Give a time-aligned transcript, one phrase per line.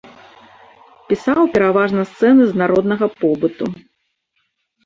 [1.11, 3.65] Пісаў пераважна сцэны з народнага побыту.